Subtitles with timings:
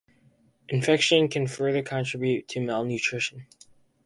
[0.67, 3.45] Infection can further contribute to malnutrition.